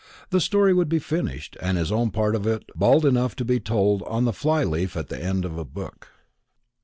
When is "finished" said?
0.97-1.55